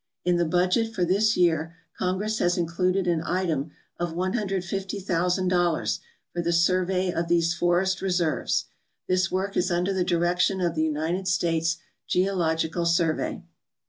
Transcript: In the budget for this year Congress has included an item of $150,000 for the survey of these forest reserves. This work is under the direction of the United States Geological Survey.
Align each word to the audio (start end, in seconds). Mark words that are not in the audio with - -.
In 0.25 0.37
the 0.37 0.45
budget 0.47 0.91
for 0.95 1.05
this 1.05 1.37
year 1.37 1.75
Congress 1.95 2.39
has 2.39 2.57
included 2.57 3.05
an 3.05 3.21
item 3.23 3.69
of 3.99 4.15
$150,000 4.15 5.99
for 6.33 6.41
the 6.41 6.51
survey 6.51 7.13
of 7.13 7.27
these 7.27 7.53
forest 7.53 8.01
reserves. 8.01 8.65
This 9.07 9.31
work 9.31 9.55
is 9.55 9.69
under 9.69 9.93
the 9.93 10.03
direction 10.03 10.59
of 10.59 10.73
the 10.73 10.81
United 10.81 11.27
States 11.27 11.77
Geological 12.07 12.87
Survey. 12.87 13.43